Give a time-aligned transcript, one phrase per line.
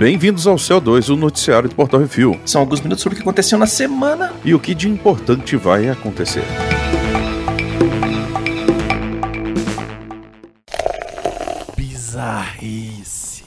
[0.00, 2.40] Bem-vindos ao CO2, o noticiário do Portal Refil.
[2.46, 4.32] São alguns minutos sobre o que aconteceu na semana.
[4.42, 6.42] E o que de importante vai acontecer.
[11.76, 13.44] Bizarrice.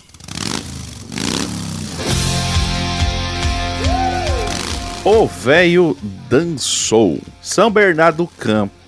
[5.03, 5.97] O velho
[6.29, 7.19] dançou.
[7.41, 8.82] São Bernardo Campo.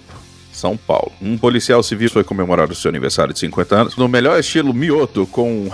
[0.55, 1.11] São Paulo.
[1.21, 5.27] Um policial civil foi comemorar o seu aniversário de 50 anos no melhor estilo mioto,
[5.27, 5.69] com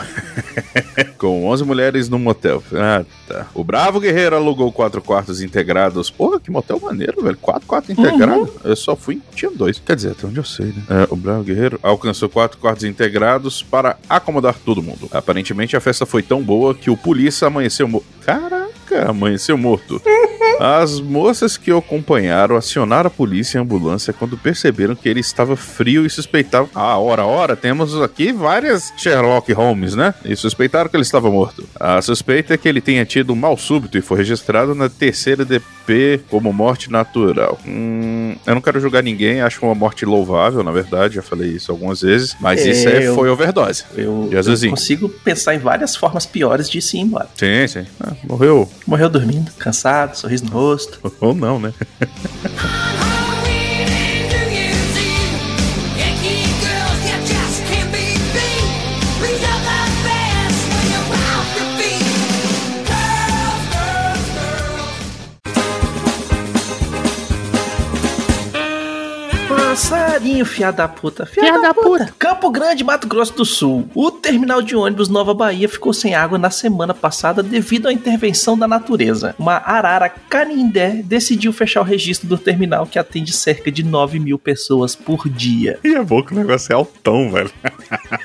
[1.18, 2.64] com 11 mulheres num motel.
[2.74, 3.48] Ah, tá.
[3.54, 6.10] O Bravo Guerreiro alugou quatro quartos integrados.
[6.10, 7.38] Porra, que motel maneiro, velho.
[7.38, 8.50] Quatro quartos integrados.
[8.50, 8.56] Uhum.
[8.64, 9.80] Eu só fui, tinha dois.
[9.80, 10.84] Quer dizer, até onde eu sei, né?
[10.90, 15.08] É, o Bravo Guerreiro alcançou quatro quartos integrados para acomodar todo mundo.
[15.12, 17.88] Aparentemente a festa foi tão boa que o polícia amanheceu.
[17.88, 18.04] Mo
[18.92, 20.02] Caraca, amanheceu morto.
[20.60, 25.20] As moças que o acompanharam acionaram a polícia e a ambulância quando perceberam que ele
[25.20, 26.70] estava frio e suspeitavam.
[26.76, 30.14] Ah, ora, ora, temos aqui várias Sherlock Holmes, né?
[30.24, 31.68] E suspeitaram que ele estava morto.
[31.80, 35.44] A suspeita é que ele tenha tido um mal súbito e foi registrado na terceira
[35.44, 37.58] DP como morte natural.
[37.66, 41.72] Hum, eu não quero julgar ninguém, acho uma morte louvável, na verdade, já falei isso
[41.72, 43.84] algumas vezes, mas é, isso é, foi overdose.
[43.96, 47.30] Eu, eu consigo pensar em várias formas piores de se ir embora.
[47.36, 47.86] Sim, sim.
[48.00, 48.70] Ah, morreu.
[48.86, 51.14] Morreu dormindo, cansado, sorriso no rosto.
[51.20, 51.74] Ou não, né?
[70.46, 71.26] Fiado da puta.
[71.26, 72.06] Fiado da, puta.
[72.06, 72.16] puta.
[72.18, 73.90] Campo Grande, Mato Grosso do Sul.
[73.94, 78.58] O terminal de ônibus Nova Bahia ficou sem água na semana passada devido à intervenção
[78.58, 79.36] da natureza.
[79.38, 84.40] Uma arara canindé decidiu fechar o registro do terminal que atende cerca de 9 mil
[84.40, 85.80] pessoas por dia.
[85.84, 87.52] E é bom que o negócio é altão, velho.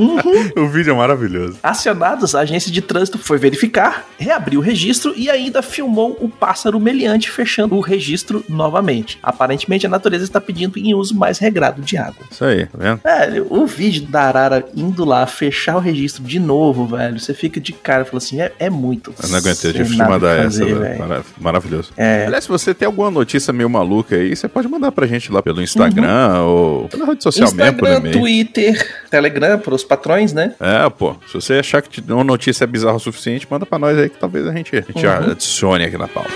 [0.00, 0.64] Uhum.
[0.64, 1.58] o vídeo é maravilhoso.
[1.62, 6.78] Acionados, a agência de trânsito foi verificar, reabriu o registro e ainda filmou o pássaro
[6.80, 9.18] meliante fechando o registro novamente.
[9.22, 12.24] Aparentemente, a natureza está pedindo em uso mais regrado de água.
[12.30, 13.00] Isso aí, tá vendo?
[13.04, 17.60] É, o vídeo da Arara indo lá fechar o registro de novo, velho, você fica
[17.60, 19.14] de cara e fala assim: é, é muito.
[19.22, 21.24] Eu não aguentei, eu tive que mandar fazer, essa, velho.
[21.38, 21.92] Maravilhoso.
[21.96, 22.26] É.
[22.26, 25.42] Aliás, se você tem alguma notícia meio maluca aí, você pode mandar pra gente lá
[25.42, 26.46] pelo Instagram uhum.
[26.46, 30.54] ou pela rede social Instagram, mesmo, por Twitter, Telegram, pros os patrões, né?
[30.58, 31.14] É, pô.
[31.26, 34.18] Se você achar que uma notícia é bizarra o suficiente, manda pra nós aí que
[34.18, 35.30] talvez a gente, a gente uhum.
[35.32, 36.30] adicione aqui na pauta.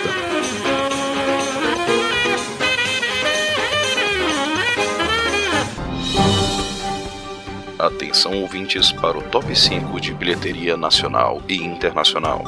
[7.79, 12.43] Atenção ouvintes para o top 5 de bilheteria nacional e internacional.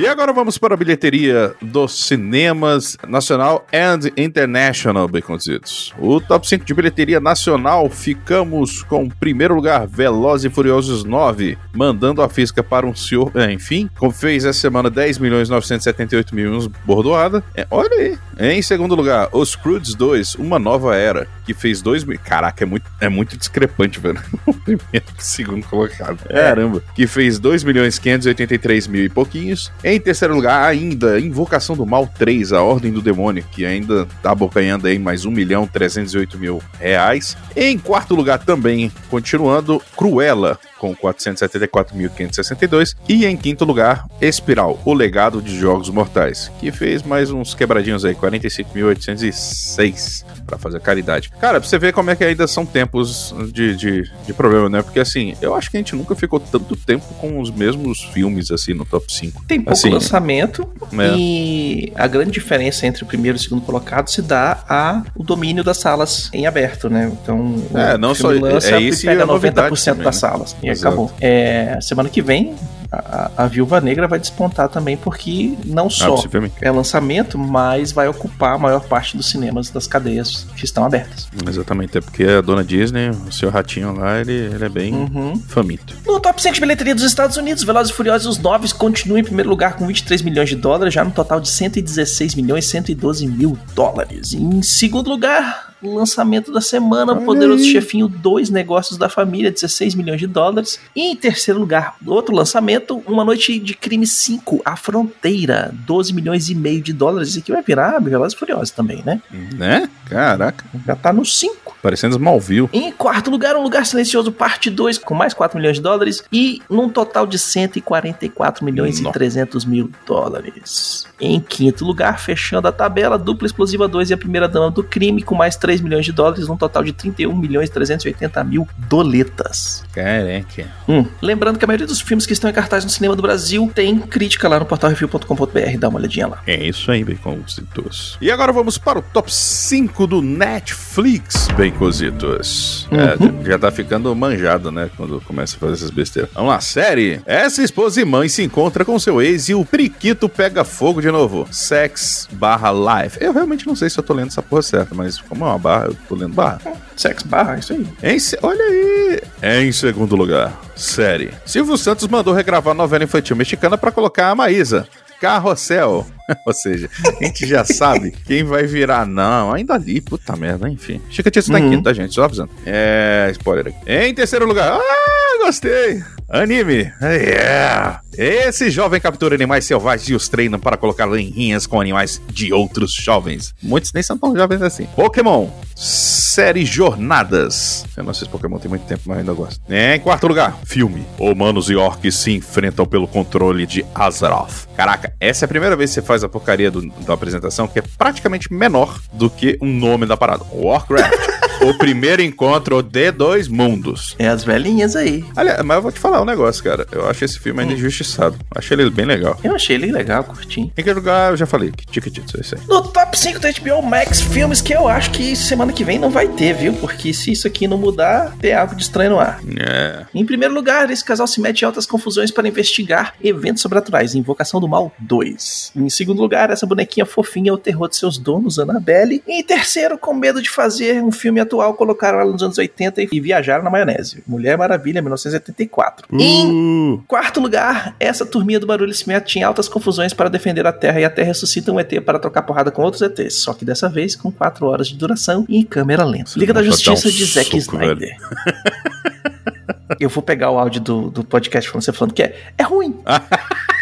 [0.00, 5.92] E agora vamos para a bilheteria dos cinemas nacional and international, baconzitos.
[5.98, 12.22] O top 5 de bilheteria nacional, ficamos com primeiro lugar, Velozes e Furiosos 9, mandando
[12.22, 16.72] a física para um senhor, é, enfim, como fez essa semana 10 milhões 978 mil
[16.86, 17.44] bordoada.
[17.54, 18.18] É, olha aí.
[18.56, 22.16] Em segundo lugar, Os Crudes 2, Uma Nova Era, que fez 2 mil...
[22.18, 24.22] Caraca, é muito, é muito discrepante, velho.
[24.46, 26.18] O primeiro segundo colocado.
[26.28, 26.34] É.
[26.34, 26.80] Caramba.
[26.94, 29.72] Que fez 2 milhões 583 mil e pouquinhos.
[29.82, 34.32] Em terceiro lugar, ainda, Invocação do Mal 3, A Ordem do Demônio, que ainda tá
[34.32, 37.38] abocanhando aí mais 1 milhão 308 mil reais.
[37.56, 42.94] Em quarto lugar também, continuando, Cruella, com 474.562.
[43.08, 48.04] E em quinto lugar, Espiral, o legado de Jogos Mortais, que fez mais uns quebradinhos
[48.04, 51.30] aí, 45.806 para fazer caridade.
[51.40, 54.82] Cara, pra você ver como é que ainda são tempos de, de, de, problema, né?
[54.82, 58.50] Porque assim, eu acho que a gente nunca ficou tanto tempo com os mesmos filmes
[58.50, 59.44] assim no top 5.
[59.48, 61.16] Tem pouco assim, lançamento é.
[61.16, 65.22] e a grande diferença entre o primeiro e o segundo colocado se dá a o
[65.22, 67.10] domínio das salas em aberto, né?
[67.22, 70.12] Então, é, não só lança é isso e pega 90% também, das né?
[70.12, 70.56] salas.
[70.62, 70.88] E Exato.
[70.88, 71.12] acabou.
[71.20, 72.54] É, semana que vem
[72.90, 77.92] a, a Viúva Negra vai despontar também, porque não ah, só ah, é lançamento, mas
[77.92, 81.28] vai ocupar a maior parte dos cinemas das cadeias que estão abertas.
[81.48, 85.40] Exatamente, é porque a dona Disney, o seu ratinho lá, ele, ele é bem uhum.
[85.48, 85.94] faminto.
[86.04, 89.48] No top 5 de bilheteria dos Estados Unidos, Velozes e Furiosos 9 continuam em primeiro
[89.48, 93.58] lugar com 23 milhões de dólares, já no total de 116 milhões e 112 mil
[93.74, 94.32] dólares.
[94.32, 97.70] Em segundo lugar, lançamento da semana, Olha Poderoso aí.
[97.72, 100.78] Chefinho 2, Negócios da Família, 16 milhões de dólares.
[100.94, 106.48] E em terceiro lugar, outro lançamento, Uma Noite de Crime 5, A Fronteira, 12 milhões
[106.48, 107.30] e meio de dólares.
[107.30, 109.20] Isso aqui vai virar Velozes Furiosos também, né?
[109.56, 109.88] Né?
[110.06, 110.64] Caraca.
[110.86, 111.76] Já tá no 5.
[111.82, 112.68] Parecendo Smallville.
[112.72, 116.22] Em quarto lugar, Um Lugar Silencioso, parte 2, com mais 4 milhões de dólares.
[116.32, 119.10] E num total de 144 milhões Nó.
[119.10, 121.06] e 300 mil dólares.
[121.20, 125.22] Em quinto lugar, fechando a tabela, Dupla Explosiva 2 e a Primeira Dama do Crime,
[125.22, 129.84] com mais 3 milhões de dólares, num total de 31 milhões e 380 mil doletas.
[129.92, 130.66] Caraca.
[130.88, 131.04] Hum.
[131.20, 133.98] Lembrando que a maioria dos filmes que estão em cartaz no cinema do Brasil tem
[133.98, 135.78] crítica lá no portalrefil.com.br.
[135.78, 136.42] Dá uma olhadinha lá.
[136.46, 138.16] É isso aí, Baconzitos.
[138.20, 142.88] E agora vamos para o top 5 do Netflix, Baconzitos.
[142.90, 144.90] É, já tá ficando manjado, né?
[144.96, 146.30] Quando começa a fazer essas besteiras.
[146.34, 147.20] Vamos lá, série.
[147.26, 151.10] Essa esposa e mãe se encontra com seu ex e o periquito pega fogo de
[151.10, 151.46] novo.
[151.50, 153.18] Sex barra life.
[153.20, 155.58] Eu realmente não sei se eu tô lendo essa porra certa, mas como é uma
[155.60, 156.60] barra, eu tô lendo barra.
[156.96, 157.86] Sex barra, isso aí.
[158.02, 159.20] Em se- Olha aí!
[159.66, 161.30] Em segundo lugar, série.
[161.46, 164.86] Silvio Santos mandou regravar a novela infantil mexicana pra colocar a Maísa.
[165.20, 166.06] Carrossel.
[166.46, 166.88] Ou seja,
[167.20, 169.06] a gente já sabe quem vai virar.
[169.06, 171.00] Não, ainda ali, puta merda, enfim.
[171.10, 171.70] Chica Tietchan tá em Uhum.
[171.72, 172.14] quinto, tá, gente?
[172.14, 172.50] Só avisando.
[172.64, 173.28] É.
[173.32, 173.76] Spoiler aqui.
[173.86, 174.78] Em terceiro lugar.
[174.80, 175.09] Ah,
[175.44, 176.02] gostei!
[176.28, 176.92] Anime.
[177.02, 178.00] Yeah!
[178.16, 182.52] Esse jovem captura animais selvagens e os treina para colocá-los em rinhas com animais de
[182.52, 183.52] outros jovens.
[183.62, 184.86] Muitos nem são tão jovens assim.
[184.94, 185.48] Pokémon.
[185.74, 187.84] Série Jornadas.
[187.96, 189.60] Eu não sei se Pokémon tem muito tempo, mas ainda gosto.
[189.68, 191.04] Em quarto lugar, filme.
[191.18, 194.68] Humanos e orcs se enfrentam pelo controle de Azeroth.
[194.76, 197.80] Caraca, essa é a primeira vez que você faz a porcaria do- da apresentação que
[197.80, 200.44] é praticamente menor do que o nome da parada.
[200.52, 201.49] Warcraft.
[201.68, 204.14] o primeiro encontro de dois mundos.
[204.18, 205.24] É as velhinhas aí.
[205.36, 206.86] Aliás, mas eu vou te falar um negócio, cara.
[206.90, 208.36] Eu acho esse filme ainda injustiçado.
[208.54, 209.38] Achei ele bem legal.
[209.42, 210.72] Eu achei ele legal, curtinho.
[210.76, 211.70] Em que lugar eu já falei?
[211.70, 212.60] Que Tickets, é isso aí.
[212.68, 216.10] No top 5 da HBO Max, filmes que eu acho que semana que vem não
[216.10, 216.72] vai ter, viu?
[216.74, 219.40] Porque se isso aqui não mudar, tem algo de estranho no ar.
[219.58, 220.06] É.
[220.14, 224.60] Em primeiro lugar, esse casal se mete em altas confusões para investigar eventos sobrenaturais, Invocação
[224.60, 225.72] do Mal 2.
[225.76, 229.22] Em segundo lugar, essa bonequinha fofinha é o terror de seus donos, Annabelle.
[229.26, 233.02] E em terceiro, com medo de fazer um filme atual, colocaram ela nos anos 80
[233.12, 234.22] e viajaram na maionese.
[234.26, 236.06] Mulher Maravilha, 1974.
[236.12, 240.72] Em Uh, quarto lugar, essa turminha do barulho mete em altas confusões para defender a
[240.72, 243.64] Terra e a Terra ressuscita um ET para trocar porrada com outros ETs, só que
[243.64, 246.32] dessa vez com 4 horas de duração e em câmera lenta.
[246.36, 248.16] Liga da Justiça um de Zack Snyder.
[249.98, 252.98] Eu vou pegar o áudio do, do podcast falando você falando que é, é ruim.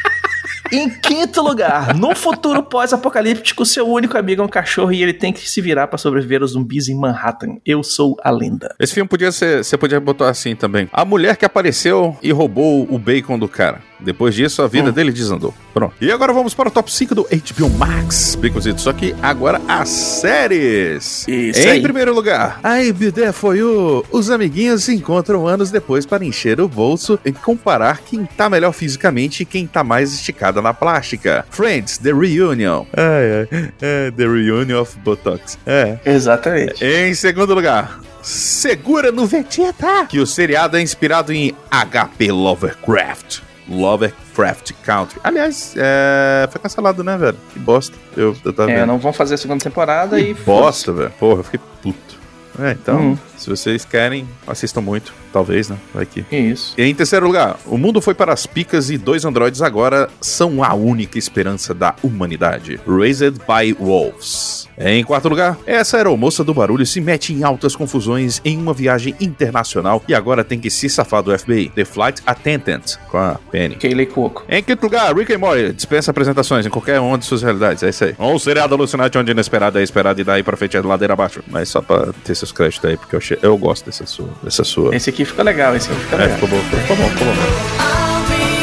[0.73, 5.33] Em quinto lugar, num futuro pós-apocalíptico, seu único amigo é um cachorro e ele tem
[5.33, 7.57] que se virar para sobreviver aos zumbis em Manhattan.
[7.65, 8.75] Eu sou a lenda.
[8.79, 9.65] esse filme podia ser.
[9.65, 10.89] Você podia botar assim também.
[10.93, 13.81] A mulher que apareceu e roubou o bacon do cara.
[14.01, 14.93] Depois disso, a vida Hum.
[14.93, 15.53] dele desandou.
[15.75, 15.95] Pronto.
[16.01, 18.37] E agora vamos para o top 5 do HBO Max.
[18.37, 18.81] Baconzito.
[18.81, 21.27] Só que agora as séries.
[21.27, 21.83] Isso em aí.
[21.83, 24.05] primeiro lugar, I Be There For You.
[24.13, 28.73] Os amiguinhos se encontram anos depois para encher o bolso e comparar quem tá melhor
[28.73, 30.13] fisicamente e quem tá mais
[30.59, 31.45] esticada na plástica.
[31.51, 32.85] Friends, The Reunion.
[32.97, 33.73] Ai, ai.
[33.81, 35.59] É, The Reunion of Botox.
[35.67, 35.99] É.
[36.05, 36.85] Exatamente.
[36.85, 43.41] Em segundo lugar, Segura no Vegeta, que o seriado é inspirado em HP Lovecraft.
[43.69, 45.21] Lovecraft Country.
[45.23, 46.49] Aliás, é...
[46.51, 47.37] foi cancelado, né, velho?
[47.53, 47.97] Que bosta.
[48.17, 48.87] Eu, eu tava É, vendo.
[48.87, 50.35] não vão fazer a segunda temporada Que e.
[50.35, 51.11] bosta, velho.
[51.19, 52.19] Porra, eu fiquei puto.
[52.61, 53.19] É, então, Hum.
[53.37, 55.13] se vocês querem, assistam muito.
[55.33, 55.77] Talvez, né?
[55.95, 56.25] Vai que.
[56.31, 56.75] Isso.
[56.77, 60.63] E em terceiro lugar, o mundo foi para as picas e dois androides agora são
[60.63, 62.81] a única esperança da humanidade.
[62.87, 64.69] Raised by Wolves.
[64.81, 69.13] Em quarto lugar, essa aeromoça do barulho se mete em altas confusões em uma viagem
[69.21, 71.71] internacional e agora tem que se safar do FBI.
[71.75, 73.75] The Flight Attendant, com a Penny.
[73.75, 74.45] Kaylee Cuoco.
[74.49, 77.89] Em quinto lugar, Rick and Morty dispensa apresentações em qualquer uma de suas realidades, é
[77.89, 78.15] isso aí.
[78.21, 81.43] Um seriado alucinante onde inesperado é esperado e daí pra frente é ladeira abaixo.
[81.49, 84.29] Mas só pra ter seus créditos aí, porque eu, eu gosto dessa sua.
[84.45, 84.95] Dessa sua.
[84.95, 86.39] Esse aqui ficou legal, esse aqui ficou É, legal.
[86.39, 87.79] ficou bom, ficou bom, ficou bom.
[87.81, 88.59] I'll be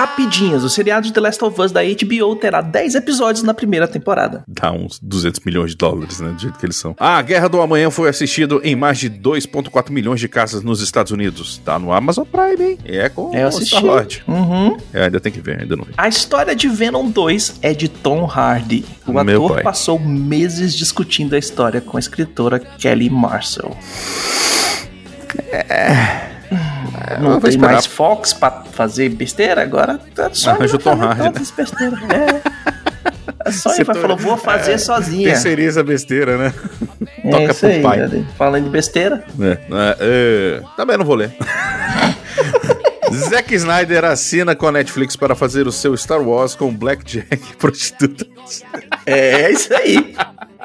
[0.00, 0.64] rapidinhas.
[0.64, 4.42] O seriado de The Last of Us da HBO terá 10 episódios na primeira temporada.
[4.48, 6.30] Dá uns 200 milhões de dólares, né?
[6.30, 6.94] Do jeito que eles são.
[6.98, 11.12] A Guerra do Amanhã foi assistido em mais de 2,4 milhões de casas nos Estados
[11.12, 11.58] Unidos.
[11.64, 12.78] Tá no Amazon Prime, hein?
[12.84, 13.66] É com É, eu o assisti.
[13.76, 14.22] Star-Lord.
[14.26, 14.76] Uhum.
[14.92, 15.92] É, ainda tem que ver, ainda não vi.
[15.96, 18.84] A história de Venom 2 é de Tom Hardy.
[19.06, 19.62] O Meu ator pai.
[19.62, 23.76] passou meses discutindo a história com a escritora Kelly Marcel.
[25.52, 26.39] eu
[27.20, 27.72] Não vou tem esperar.
[27.72, 29.62] mais Fox pra fazer besteira?
[29.62, 31.32] Agora tá só Arranja o Tom Hardy, né?
[31.56, 31.98] besteiras.
[32.10, 33.50] É.
[33.52, 35.28] Sony Você vai to- falou, vou fazer sozinha.
[35.30, 36.54] Terceiriza besteira, né?
[37.24, 38.06] É Toca pro aí, pai.
[38.06, 38.26] velho.
[38.36, 39.24] Falando de besteira.
[39.40, 41.34] É, é, é, também não vou ler.
[43.12, 47.56] Zack Snyder assina com a Netflix para fazer o seu Star Wars com Blackjack e
[47.56, 48.62] prostitutas.
[49.06, 50.14] É isso aí.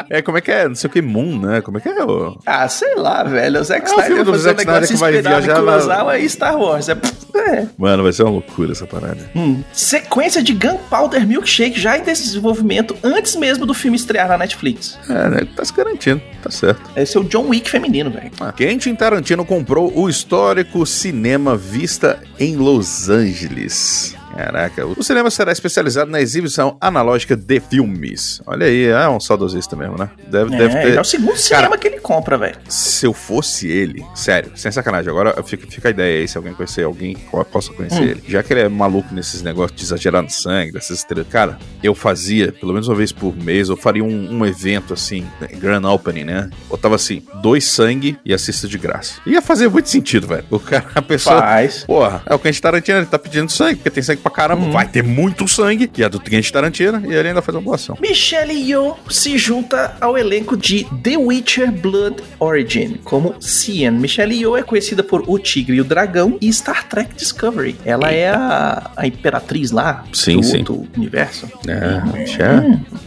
[0.09, 0.67] É, como é que é?
[0.67, 1.61] Não sei o que, Moon, né?
[1.61, 2.03] Como é que é?
[2.03, 2.37] O...
[2.45, 3.59] Ah, sei lá, velho.
[3.59, 6.29] O Zack É Snyder do fazer um Zack Snyder negócio que vai viajar Kurosawa e
[6.29, 6.89] Star Wars.
[6.89, 6.97] É,
[7.35, 7.67] é.
[7.77, 9.29] Mano, vai ser uma loucura essa parada.
[9.35, 9.63] Hum.
[9.73, 14.97] Sequência de Gunpowder Milkshake já em desenvolvimento antes mesmo do filme estrear na Netflix.
[15.09, 15.47] É, né?
[15.55, 16.81] Tá se garantindo, tá certo.
[16.95, 18.31] Esse é o John Wick feminino, velho.
[18.55, 24.15] Quentin Tarantino comprou o histórico cinema Vista em Los Angeles.
[24.35, 28.41] Caraca, o cinema será especializado na exibição analógica de filmes.
[28.45, 30.09] Olha aí, é um saudosista mesmo, né?
[30.27, 30.97] Deve, É, deve ter.
[30.97, 32.57] é o segundo cinema que ele compra, velho.
[32.67, 36.53] Se eu fosse ele, sério, sem sacanagem, agora fica, fica a ideia aí, se alguém
[36.53, 38.03] conhecer alguém que possa conhecer Hum.
[38.03, 38.23] ele.
[38.27, 41.27] Já que ele é maluco nesses negócios de exagerar no sangue, dessas estrelas.
[41.29, 45.25] Cara, eu fazia, pelo menos uma vez por mês, eu faria um, um evento assim,
[45.57, 46.49] grand opening, né?
[46.69, 49.21] Botava assim, dois sangue e assista de graça.
[49.25, 50.43] Ia fazer muito sentido, velho.
[50.51, 51.39] O cara, a pessoa.
[51.39, 51.83] Faz.
[51.85, 54.69] Porra, é o Quentin Tarantino, ele tá pedindo sangue, porque tem sangue pra caramba.
[54.71, 55.89] Vai ter muito sangue.
[55.95, 57.97] E é do Quentin Tarantino, e ele ainda faz uma boa ação.
[58.01, 63.91] Michelle Yeoh se junta ao elenco de The Witcher Blood Origin como Cian.
[63.91, 67.75] Michelle Yeoh é conhecida por O Tigre e o Dragão e Star Trek Discovery.
[67.85, 70.57] Ela é a, a imperatriz lá Sim, do sim.
[70.59, 71.47] outro universo.
[71.67, 72.63] É, já.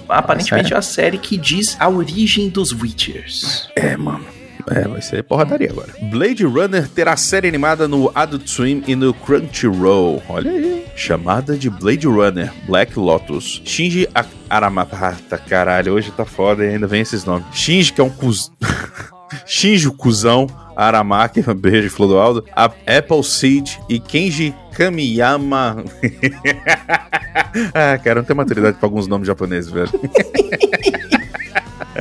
[0.09, 3.69] Aparentemente é a série que diz a origem dos Witchers.
[3.75, 4.38] É, mano.
[4.71, 5.89] É, vai ser porradaria agora.
[6.11, 10.23] Blade Runner terá série animada no Adult Swim e no Crunchyroll.
[10.29, 10.85] Olha aí.
[10.95, 13.63] Chamada de Blade Runner, Black Lotus.
[13.65, 14.09] Shinji
[14.51, 17.47] Aramata, caralho, hoje tá foda e ainda vem esses nomes.
[17.53, 18.51] Shinji, que é um cuz...
[19.47, 20.47] Shinji, cuzão.
[20.79, 22.45] Aramaki, beijo, Flor do Aldo.
[22.55, 25.85] A Apple Seed e Kenji Kamiyama.
[27.75, 29.91] ah, cara, não tem maturidade pra alguns nomes japoneses, velho.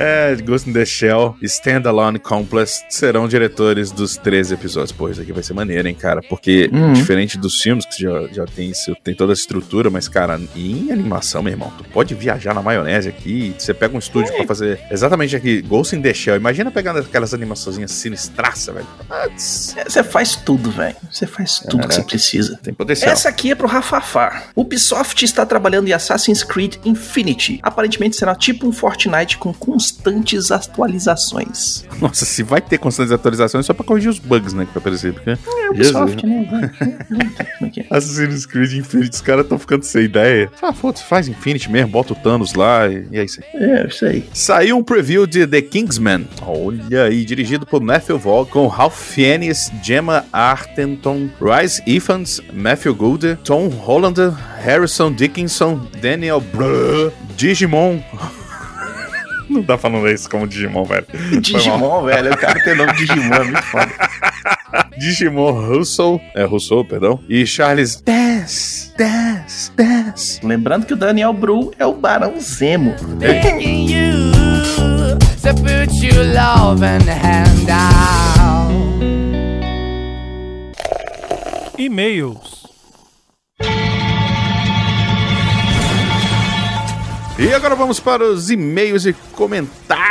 [0.00, 4.92] É, Ghost in the Shell Standalone Complex serão diretores dos 13 episódios.
[4.92, 6.20] Pô, isso aqui vai ser maneiro, hein, cara?
[6.22, 6.92] Porque, Uhum.
[6.92, 10.92] diferente dos filmes, que já, já tem, isso, tem toda a estrutura, mas, cara, em
[10.92, 14.78] animação, meu irmão, tu pode viajar na maionese aqui, você pega um estúdio pra fazer
[14.88, 16.36] exatamente aqui, Ghost in the Shell.
[16.36, 18.86] Imagina pegando aquelas animaçõezinhas sinistraça, velho.
[19.36, 20.94] Você faz tudo, velho.
[21.10, 22.56] Você faz tudo que você precisa.
[22.62, 23.10] Tem potencial.
[23.12, 24.44] Essa aqui é pro Rafafá.
[24.54, 27.58] Ubisoft está trabalhando em Assassin's Creed Infinity.
[27.64, 29.52] Aparentemente será tipo um Fortnite com
[29.88, 31.84] constantes atualizações.
[32.00, 34.80] Nossa, se vai ter constantes atualizações, é só pra corrigir os bugs, né, que vai
[34.80, 35.12] aparecer.
[35.12, 35.30] Porque...
[35.30, 36.72] É Ubisoft, né?
[36.80, 37.86] É é?
[37.96, 40.50] Assassin's Creed Infinity, os caras estão ficando sem ideia.
[40.62, 43.62] Ah, foda-se, faz Infinity mesmo, bota o Thanos lá e, e é isso aí.
[43.62, 44.24] É, isso aí.
[44.32, 46.26] Saiu um preview de The Kingsman.
[46.42, 53.38] Olha aí, dirigido por Matthew Vaughn, com Ralph Fiennes, Gemma Arterton, Rhys Ifans, Matthew Gould,
[53.44, 54.18] Tom Holland,
[54.62, 58.00] Harrison Dickinson, Daniel Brühl, Digimon.
[59.68, 61.06] Não não ler isso como Digimon, velho.
[61.40, 62.32] Digimon, velho.
[62.32, 63.90] O cara tem nome de Digimon, é muito foda.
[64.98, 70.44] Digimon Russell, é Russell, perdão, e Charles Dance, Dance, Dance.
[70.44, 72.94] Lembrando que o Daniel Bru é o Barão Zemo.
[73.18, 73.88] begging
[87.40, 90.07] E agora vamos para os e-mails e comentários,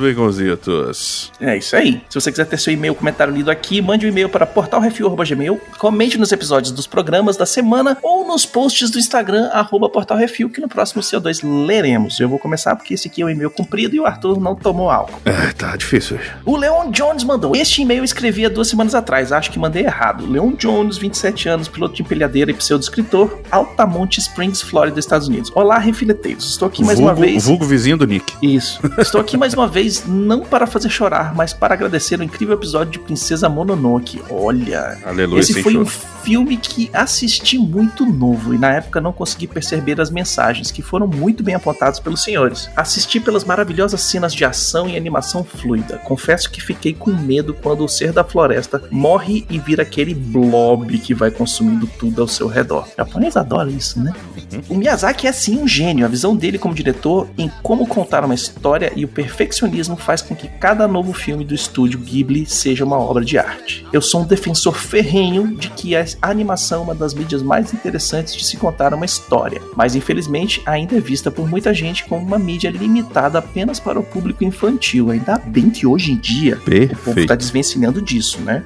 [0.00, 1.32] Begonzitos.
[1.40, 2.00] É isso aí.
[2.08, 6.16] Se você quiser ter seu e-mail comentário lido aqui, mande um e-mail para portalrefil.gmail, comente
[6.16, 10.68] nos episódios dos programas da semana ou nos posts do Instagram, arroba portalrefil, que no
[10.68, 12.18] próximo CO2 leremos.
[12.18, 14.90] Eu vou começar porque esse aqui é um e-mail comprido e o Arthur não tomou
[14.90, 15.20] álcool.
[15.24, 16.32] É, tá difícil hoje.
[16.44, 17.54] O Leon Jones mandou.
[17.54, 19.32] Este e-mail eu escrevi há duas semanas atrás.
[19.32, 20.26] Acho que mandei errado.
[20.26, 25.52] Leon Jones, 27 anos, piloto de empilhadeira e pseudo-escritor, Altamonte Springs, Flórida, Estados Unidos.
[25.54, 26.50] Olá, refileteiros.
[26.50, 27.44] Estou aqui mais uma vulgo, vez.
[27.44, 28.32] vulgo vizinho do Nick.
[28.42, 28.80] Isso.
[28.98, 32.92] Estou aqui mais uma vez, não para fazer chorar, mas para agradecer o incrível episódio
[32.92, 34.22] de Princesa Mononoke.
[34.30, 34.98] Olha.
[35.04, 36.06] Aleluia, Esse foi um choro.
[36.22, 41.08] filme que assisti muito novo e na época não consegui perceber as mensagens que foram
[41.08, 42.70] muito bem apontadas pelos senhores.
[42.76, 45.98] Assisti pelas maravilhosas cenas de ação e animação fluida.
[45.98, 50.98] Confesso que fiquei com medo quando o ser da floresta morre e vira aquele blob
[50.98, 52.86] que vai consumindo tudo ao seu redor.
[52.92, 54.14] O japonês adora isso, né?
[54.68, 56.06] O Miyazaki é sim um gênio.
[56.06, 60.36] A visão dele como diretor em como contar uma história e o perfeccionismo faz com
[60.36, 63.84] que cada novo filme do estúdio Ghibli seja uma obra de arte.
[63.92, 68.34] Eu sou um defensor ferrenho de que a animação é uma das mídias mais interessantes
[68.36, 72.38] de se contar uma história, mas infelizmente ainda é vista por muita gente como uma
[72.38, 75.10] mídia limitada apenas para o público infantil.
[75.10, 77.20] Ainda bem que hoje em dia o povo Perfeito.
[77.20, 78.62] está desvencilhando disso, né?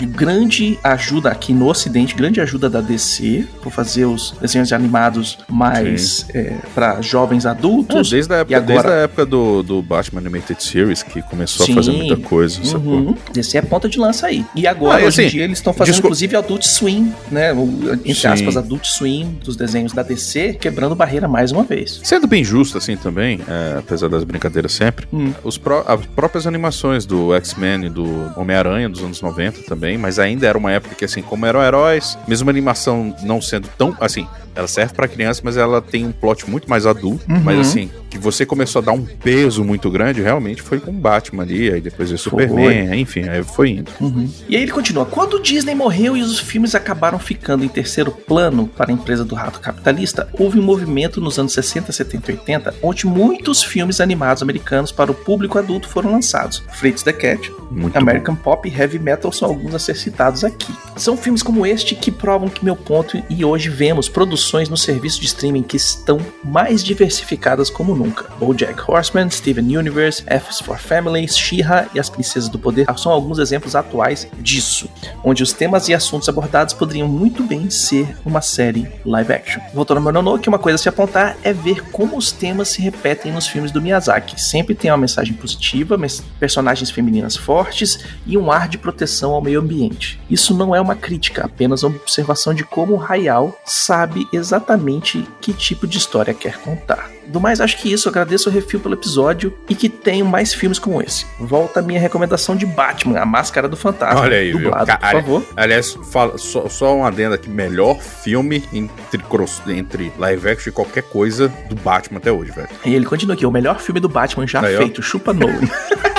[0.00, 0.04] É.
[0.06, 6.26] grande ajuda aqui no ocidente, grande ajuda da DC por fazer os desenhos animados mais
[6.74, 8.10] para jovens É, adultos.
[8.10, 11.64] desde a época, e agora- desde a época do, do Batman Animated Series, que começou
[11.66, 11.72] Sim.
[11.72, 12.92] a fazer muita coisa, sacou?
[12.94, 13.14] Uhum.
[13.32, 14.44] DC é ponta de lança aí.
[14.56, 17.12] E agora, Ah, e hoje em assim, dia, eles estão fazendo, desculpa- inclusive, Adult Swim,
[17.30, 17.52] né?
[17.52, 18.26] O, entre Sim.
[18.26, 22.00] aspas, Adult Swim dos desenhos da DC, quebrando barreira mais uma vez.
[22.02, 25.32] Sendo bem justo assim também, é, apesar das brincadeiras sempre, Hum.
[25.44, 30.18] os pró- as próprias animações do X-Men e do Homem-Aranha dos anos 90 também, mas
[30.18, 33.96] ainda era uma época que assim, como eram heróis, mesmo a animação não sendo tão,
[34.00, 37.40] assim, ela serve pra criança, mas ela tem um plot muito mais adulto, Uhum.
[37.42, 40.94] mas assim, que você começou a dar um peso muito grande, realmente foi com o
[40.94, 42.42] Batman ali, aí depois veio Foi.
[42.46, 43.90] Superman, enfim, aí foi indo.
[44.00, 44.28] Uhum.
[44.48, 48.10] E aí ele continua: quando o Disney morreu e os filmes acabaram ficando em terceiro
[48.10, 52.34] plano para a empresa do rato capitalista, houve um movimento nos anos 60, 70 e
[52.34, 56.62] 80 onde muitos filmes animados americanos para o público adulto foram lançados.
[56.72, 60.72] Fritz the Cat, Muito American Pop e Heavy Metal são alguns a ser citados aqui.
[60.96, 65.20] São filmes como este que provam que meu ponto e hoje vemos produções no serviço
[65.20, 68.26] de streaming que estão mais diversificadas como nunca.
[68.38, 73.38] BoJack Horseman, Steven Universe, F for Family, She-Ra e As Princesas do Poder são alguns
[73.38, 74.88] exemplos atuais disso,
[75.22, 79.60] onde os temas e assuntos abordados poderiam muito bem ser uma série live action.
[79.72, 83.32] Voltando ao Mononoke, uma coisa a se apontar é ver como os temas se repetem
[83.32, 84.40] nos filmes do Miyazaki.
[84.40, 89.42] Sempre tem uma mensagem positiva, mas personagens femininas fortes e um ar de proteção ao
[89.42, 90.20] meio ambiente.
[90.30, 95.52] Isso não é uma crítica, apenas uma observação de como o Hayao sabe exatamente que
[95.52, 97.10] tipo de história quer contar.
[97.26, 98.08] Do mais, acho que isso.
[98.08, 101.26] Agradeço o refil pelo episódio e que tenham mais filmes como esse.
[101.40, 104.20] Volta a minha recomendação de Batman, A Máscara do Fantasma.
[104.20, 104.62] Olha aí, viu?
[104.70, 105.42] dublado, por favor.
[105.56, 110.72] Aliás, fala, só, só um adendo aqui: melhor filme entre, cross- entre live action e
[110.72, 112.68] qualquer coisa do Batman até hoje, velho.
[112.84, 114.78] E ele continua aqui, o melhor filme do Batman já Aí, ó.
[114.78, 115.60] feito, Chupa Nolan.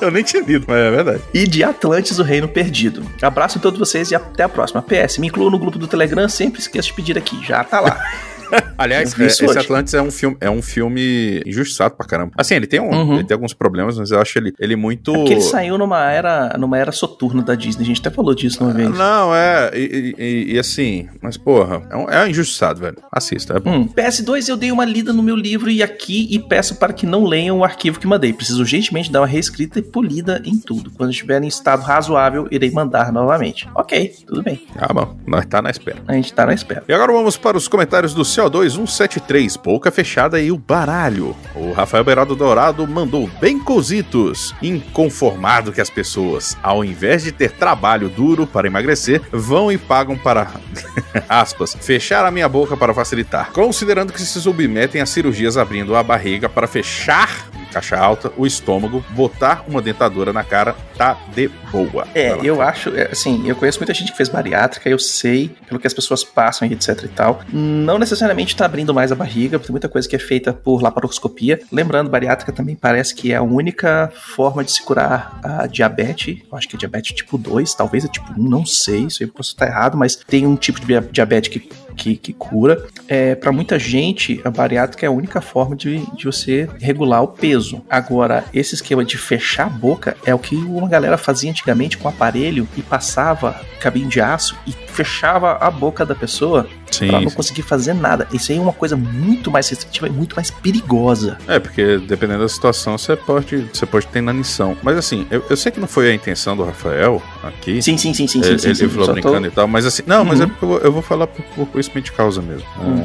[0.00, 1.22] Eu nem tinha lido, mas é verdade.
[1.34, 3.04] e de Atlantis, o Reino Perdido.
[3.20, 4.80] Abraço em todos vocês e até a próxima.
[4.80, 7.98] PS, me incluam no grupo do Telegram, sempre esqueço de pedir aqui, já tá lá.
[8.78, 9.58] Aliás, é, esse hoje.
[9.58, 12.32] Atlantis é um filme, é um filme injustiçado pra caramba.
[12.36, 13.14] Assim, ele tem, um, Uhum.
[13.14, 15.10] ele tem alguns problemas, mas eu acho ele, ele muito.
[15.12, 18.34] É porque ele saiu numa era, numa era soturna da Disney, a gente até falou
[18.34, 18.90] disso uma vez.
[18.90, 19.70] Não, é.
[19.74, 22.96] E, e- e assim, mas porra, é, um, é injustiçado, velho.
[23.12, 23.70] Assista, é bom.
[23.70, 27.06] Hum, PS2 eu dei uma lida no meu livro e aqui e peço para que
[27.06, 28.32] não leiam o arquivo que mandei.
[28.32, 30.90] Preciso urgentemente dar uma reescrita e polida em tudo.
[30.92, 33.68] Quando estiver em estado razoável, irei mandar novamente.
[33.74, 34.60] Ok, tudo bem.
[34.76, 35.98] Ah, bom, nós tá na espera.
[36.06, 36.84] A gente tá na espera.
[36.88, 41.34] E agora vamos para os comentários do CO2 173, Pouca Fechada e o Baralho.
[41.56, 47.50] O Rafael Beirado Dourado mandou bem cositos, inconformado que as pessoas, ao invés de ter
[47.50, 50.52] trabalho duro para emagrecer, vão e pagam para,
[51.28, 56.02] aspas, fechar a minha boca para facilitar, considerando que se submetem a cirurgias abrindo a
[56.04, 62.06] barriga para fechar, caixa alta, o estômago, botar uma dentadura na cara, tá de boa.
[62.14, 62.42] É, lá.
[62.44, 65.86] eu acho, é, assim, eu conheço muita gente que fez bariátrica, eu sei pelo que
[65.86, 67.40] as pessoas passam e etc e tal.
[67.52, 71.60] Não necessariamente tá abrindo mais a barriga, tem muita coisa que é feita por laparoscopia.
[71.70, 76.38] Lembrando, bariátrica também parece que é a única forma de se curar a diabetes.
[76.50, 79.26] Eu acho que é diabetes tipo 2, talvez é tipo 1, não sei, isso aí
[79.28, 82.82] posso estar errado, mas tem um tipo de dia- diabetes que, que, que cura.
[83.06, 87.28] É, para muita gente, a bariátrica é a única forma de, de você regular o
[87.28, 87.82] peso.
[87.90, 92.08] Agora, esse esquema de fechar a boca é o que uma galera fazia antigamente com
[92.08, 97.30] aparelho e passava cabinho de aço e fechava a boca da pessoa Sim, pra não
[97.30, 98.26] conseguir fazer nada.
[98.32, 101.38] Isso aí é uma coisa muito mais restritiva e muito mais perigosa.
[101.46, 104.76] É, porque dependendo da situação, você pode, você pode ter inanição.
[104.82, 107.80] Mas assim, eu, eu sei que não foi a intenção do Rafael aqui.
[107.82, 108.48] Sim, sim, sim, sim, sim.
[108.48, 108.88] ele, sim, ele sim.
[108.88, 110.44] falou brincando tô- e tal, mas assim, não, mas Uhum.
[110.44, 112.66] é porque eu, vou- eu vou falar por, por conhecimento de causa mesmo.
[112.80, 113.02] Hum.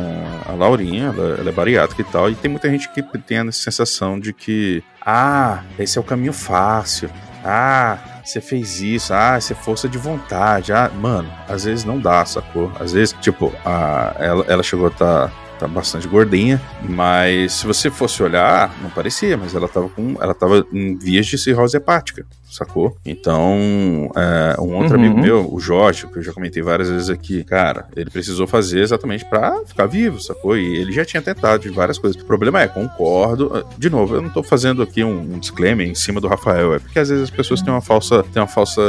[0.48, 3.38] Ah, a Laurinha, ela, ela é bariátrica e tal, e tem muita gente que tem
[3.40, 7.10] a sensação de que, ah, esse é o caminho fácil.
[7.44, 10.72] Ah, você fez isso, ah, isso é força de vontade.
[10.72, 12.72] Ah, mano, às vezes não dá, sacou?
[12.80, 15.34] Às vezes, tipo, a, ela, ela chegou a estar tá
[15.68, 20.66] bastante gordinha, mas se você fosse olhar, não parecia, mas ela tava com, ela tava
[20.72, 22.96] em vias de cirrose hepática, sacou?
[23.06, 25.06] Então, é, um outro Uhum.
[25.06, 28.80] amigo meu, o Jorge, que eu já comentei várias vezes aqui, cara, ele precisou fazer
[28.82, 30.56] exatamente pra ficar vivo, sacou?
[30.58, 32.22] E ele já tinha tentado de várias coisas.
[32.22, 35.96] O problema é, concordo, de novo, eu não tô fazendo aqui um, um disclaimer em
[35.96, 38.82] cima do Rafael, é porque às vezes as pessoas têm uma falsa, têm uma falsa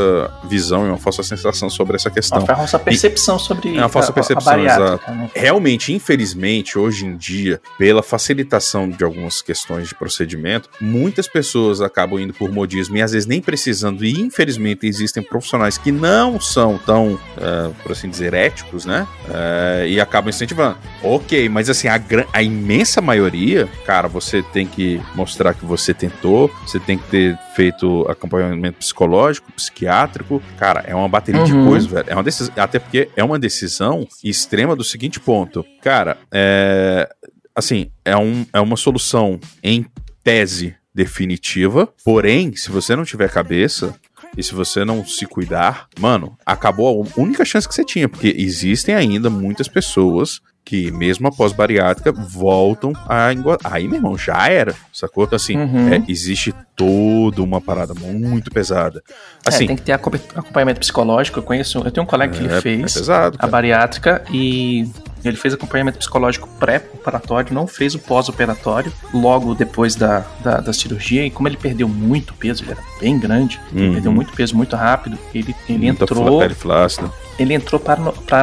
[0.48, 2.38] visão e uma falsa sensação sobre essa questão.
[2.40, 5.30] Uma falsa percepção sobre É uma falsa a- a- percepção, a bariátrica, né?
[5.34, 11.80] Realmente, infelizmente, infelizmente, hoje em dia, pela facilitação de algumas questões de procedimento, muitas pessoas
[11.80, 14.04] acabam indo por modismo e às vezes nem precisando.
[14.04, 19.06] E infelizmente existem profissionais que não são tão, eh, por assim dizer, éticos, né?
[19.28, 20.78] Eh, e acabam incentivando.
[21.02, 22.00] Ok, mas assim, a,
[22.32, 27.38] a imensa maioria, cara, você tem que mostrar que você tentou, você tem que ter
[27.54, 30.42] feito acompanhamento psicológico, psiquiátrico.
[30.58, 31.66] Cara, é uma bateria de Uhum.
[31.66, 32.06] coisas, velho.
[32.08, 35.64] É uma decisão, até porque é uma decisão extrema do seguinte ponto.
[35.82, 37.08] Cara, é.
[37.56, 39.86] Assim, é, um, é uma solução em
[40.24, 43.94] tese definitiva, porém, se você não tiver cabeça.
[44.36, 48.34] E se você não se cuidar, mano, acabou a única chance que você tinha, porque
[48.36, 53.72] existem ainda muitas pessoas que, mesmo após bariátrica, voltam a engordar.
[53.74, 55.24] Aí, meu irmão, já era, sacou?
[55.24, 55.92] Então, assim, Uhum.
[55.92, 59.02] é, existe toda uma parada muito pesada.
[59.46, 61.38] Assim, é, tem que ter acompa- acompanhamento psicológico.
[61.38, 63.36] Eu conheço, eu tenho um colega que é, ele é fez pesado.
[63.38, 64.88] a bariátrica e
[65.24, 71.24] ele fez acompanhamento psicológico pré-operatório, não fez o pós-operatório, logo depois da, da, da cirurgia.
[71.26, 73.92] E como ele perdeu muito peso, ele era bem grande, ele Uhum.
[73.92, 76.38] perdeu muito peso muito rápido, ele, ele Muita entrou.
[76.40, 77.10] pele flácida.
[77.38, 78.40] ele entrou pra, ano- pra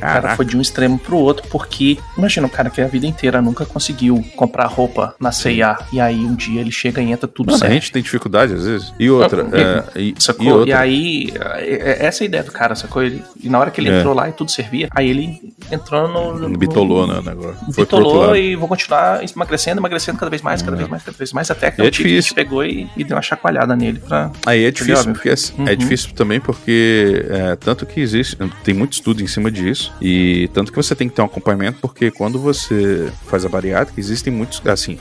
[0.00, 0.08] anorexia.
[0.08, 0.36] O cara Caraca.
[0.36, 3.64] foi de um extremo pro outro, porque imagina um cara que a vida inteira nunca
[3.66, 7.56] conseguiu comprar roupa na C&A, e aí um dia ele chega e entra tudo Mano,
[7.56, 7.72] a certo.
[7.72, 8.92] gente tem dificuldade às vezes.
[8.98, 10.44] E outra, Ah, é, e, Sacou?
[10.44, 10.78] e E, outra.
[10.80, 13.02] aí, é- é- essa é a ideia do cara, sacou?
[13.02, 13.98] Ele, e na hora que ele É.
[13.98, 15.38] entrou lá e tudo servia, aí ele
[15.70, 16.48] entrou no.
[16.48, 20.76] no bitolou, né, o outro Bitolou e vou continuar emagrecendo, emagrecendo cada vez mais, cada
[20.76, 22.34] vez mais, cada vez mais, até que E é um que a gente difícil.
[22.34, 24.30] pegou e, e deu uma chacoalhada nele pra.
[24.46, 25.76] Aí é difícil, porque é, é Uhum.
[25.76, 30.72] difícil também porque é, tanto que existe, tem muito estudo em cima disso e tanto
[30.72, 34.60] que você tem que ter um acompanhamento porque quando você faz a bariátrica existem muitos
[34.66, 34.98] assim,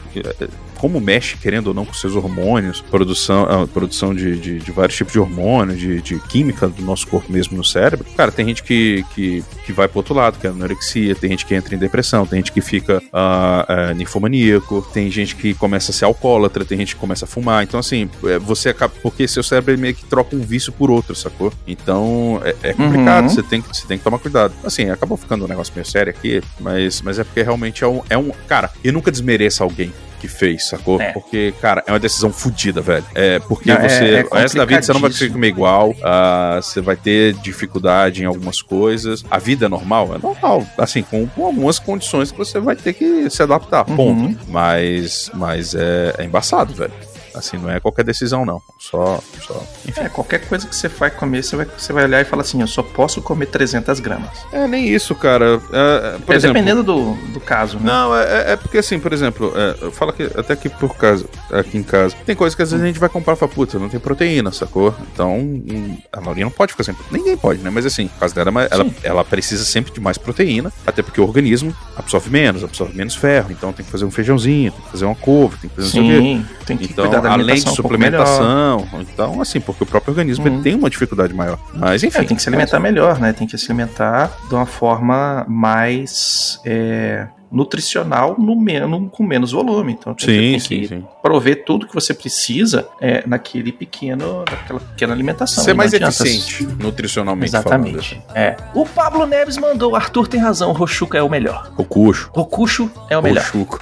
[0.80, 4.96] como mexe querendo ou não com seus hormônios, produção, a produção de, de, de vários
[4.98, 8.06] tipos de hormônios, de, de química do nosso corpo mesmo no cérebro.
[8.16, 11.46] Cara, tem gente que, que, que vai pro outro lado, que é anorexia, tem gente
[11.46, 15.92] que entra em depressão, tem gente que fica ah, é, ninfomaníaco, tem gente que começa
[15.92, 17.62] a ser alcoólatra, tem gente que começa a fumar.
[17.64, 18.94] Então, assim, é, você acaba.
[19.04, 21.52] Porque seu cérebro meio que troca um vício por outro, sacou?
[21.68, 23.30] Então, é, é complicado, Uhum.
[23.30, 24.54] você, tem, que- você tem que tomar cuidado.
[24.64, 28.02] Assim, acabou ficando um negócio meio sério aqui, mas, mas é porque realmente é um,
[28.10, 28.32] é um.
[28.48, 31.02] Cara, eu nunca desmereço alguém que fez, sacou?
[31.02, 31.12] É.
[31.12, 33.06] Porque, cara, é uma decisão fodida, velho.
[33.16, 34.04] É porque Não, é- você.
[34.16, 37.34] é o resto da vida você não vai conseguir comer igual, ah, você vai ter
[37.36, 39.24] dificuldade em algumas coisas.
[39.30, 40.16] A vida é normal?
[40.16, 40.66] É normal.
[40.78, 44.00] Assim, com, com algumas condições que você vai ter que se adaptar, ponto.
[44.22, 44.38] Uhum.
[44.48, 46.92] Mas, mas é, é embaçado, velho.
[47.34, 48.62] Assim, não é qualquer decisão, não.
[48.78, 49.22] Só.
[49.46, 50.02] só enfim.
[50.02, 52.62] É, qualquer coisa que você vai comer, você vai, você vai olhar e falar assim:
[52.62, 54.30] eu só posso comer 300 gramas.
[54.52, 55.62] É, nem isso, cara.
[55.72, 57.84] É, por é exemplo, dependendo do, do caso, né?
[57.86, 60.96] Não, é, é- é porque assim, por exemplo, é, eu falo que até aqui por
[60.96, 63.52] casa, aqui em casa, tem coisa que às vezes a gente vai comprar e fala,
[63.52, 64.94] puta, não tem proteína, sacou?
[65.14, 67.18] Então, hum, a Laurinha não pode ficar sem proteína.
[67.20, 67.70] Ninguém pode, né?
[67.70, 68.96] Mas assim, por causa dela, ela, Sim.
[69.04, 73.52] ela precisa sempre de mais proteína, até porque o organismo absorve menos, absorve menos ferro,
[73.52, 75.90] então tem que fazer um feijãozinho, tem que fazer uma couve, tem que fazer.
[75.90, 77.76] Sim, tem que Então, cuidar da além de um melhor.
[77.76, 80.62] suplementação, então, assim, porque o próprio organismo ele Uhum.
[80.64, 81.58] tem uma dificuldade maior.
[81.74, 82.20] Mas, enfim.
[82.20, 83.34] É, tem que se alimentar melhor, né?
[83.34, 89.94] Tem que se alimentar de uma forma mais é, nutricional no menos, com menos volume.
[89.94, 91.06] Então você Sim, tem sim, que sim.
[91.22, 95.64] prover tudo que você precisa é, naquele pequeno, naquela pequena alimentação.
[95.64, 97.88] Ser mais eficiente, nutricionalmente falando.
[97.88, 98.22] Exatamente.
[98.36, 98.56] É.
[98.74, 101.72] O Pablo Neves mandou, Arthur tem razão, Rochuca é o melhor.
[101.78, 102.30] O cuxo.
[102.34, 103.44] Rocucho é o melhor.
[103.44, 103.80] Rochuco,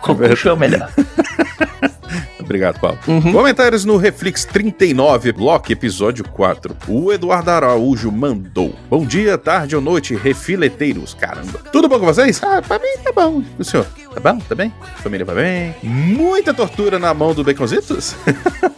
[0.02, 0.90] Rocucho é o melhor.
[2.44, 2.98] Obrigado, Paulo.
[3.08, 3.32] Uhum.
[3.32, 6.76] Comentários no Reflex 39, bloco episódio 4.
[6.88, 8.74] O Eduardo Araújo mandou.
[8.88, 11.14] Bom dia, tarde ou noite, refileteiros.
[11.14, 11.58] Caramba.
[11.72, 12.40] Tudo bom com vocês?
[12.42, 13.42] Ah, pra mim tá bom.
[13.58, 13.86] O senhor?
[14.14, 14.38] Tá bom?
[14.40, 14.72] Tá bem?
[14.96, 15.74] Família vai bem?
[15.82, 18.14] Muita tortura na mão do Baconzitos?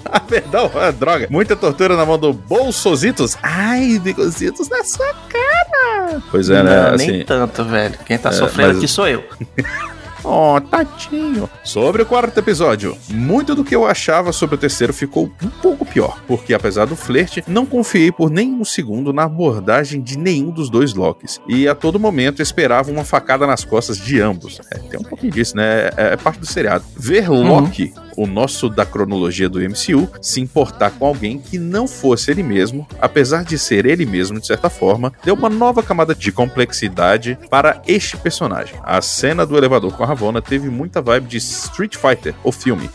[0.05, 1.27] ah, perdão, ah, droga.
[1.31, 3.37] Muita tortura na mão do Bolsositos?
[3.43, 6.23] Ai, Baconzitos na sua cara.
[6.31, 6.83] Pois é, né?
[6.89, 7.95] Não, Assim, nem tanto, velho.
[8.07, 9.25] Quem tá É, sofrendo mas- aqui sou eu.
[10.29, 11.49] Oh, tadinho.
[11.63, 15.87] Sobre o quarto episódio, muito do que eu achava sobre o terceiro ficou um pouco
[15.87, 20.69] pior, porque apesar do flerte, não confiei por nenhum segundo na abordagem de nenhum dos
[20.69, 24.61] dois Locks, e a todo momento esperava uma facada nas costas de ambos.
[24.73, 25.91] É, tem um pouquinho disso, né?
[25.97, 26.85] É, é parte do seriado.
[26.97, 32.31] Ver Loki, o nosso da cronologia do MCU, se importar com alguém que não fosse
[32.31, 36.33] ele mesmo, apesar de ser ele mesmo de certa forma, deu uma nova camada de
[36.33, 38.79] complexidade para este personagem.
[38.83, 42.91] A cena do elevador com a Ravonna teve muita vibe de Street Fighter, o filme.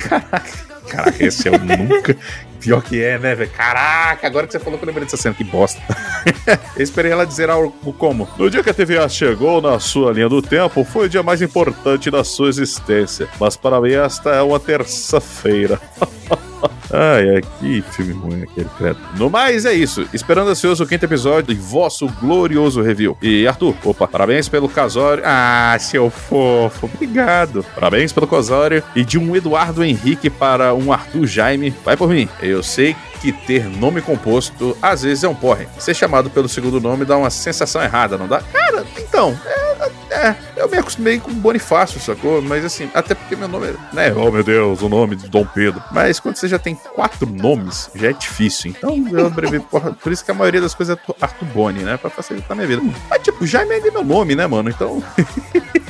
[0.00, 0.42] Caraca,
[0.88, 2.16] caraca, esse eu nunca.
[2.62, 3.50] Pior que é, né, velho?
[3.50, 5.82] Caraca, agora que você falou que eu lembrei dessa cena, que bosta.
[6.76, 10.28] eu esperei ela dizer algo como: No dia que a TVA chegou na sua linha
[10.28, 13.28] do tempo, foi o dia mais importante da sua existência.
[13.40, 15.80] Mas para mim, esta é uma terça-feira.
[16.90, 18.98] Ai, ai, que filme ruim aquele, credo.
[19.16, 20.06] No mais, é isso.
[20.12, 23.16] Esperando ansioso o quinto episódio e vosso glorioso review.
[23.22, 25.22] E Arthur, opa, parabéns pelo casório.
[25.26, 27.64] Ah, seu fofo, obrigado.
[27.74, 31.74] Parabéns pelo casório e de um Eduardo Henrique para um Arthur Jaime.
[31.84, 32.28] Vai por mim.
[32.40, 35.68] Eu sei que ter nome composto às vezes é um porre.
[35.78, 38.40] Ser chamado pelo segundo nome dá uma sensação errada, não dá?
[38.40, 42.40] Cara, então, é, é, eu me acostumei com Bonifácio, sacou?
[42.40, 44.12] Mas assim, até porque meu nome é, né?
[44.14, 45.82] Oh meu Deus, o nome de Dom Pedro.
[45.90, 48.70] Mas quando você já tem quatro nomes, já é difícil.
[48.70, 51.96] Então eu abrevei, porra, por isso que a maioria das coisas é Arthur Boni, né?
[51.96, 52.82] Pra facilitar minha vida.
[53.08, 54.70] Mas tipo, Jaime é meu nome, né, mano?
[54.70, 55.02] Então.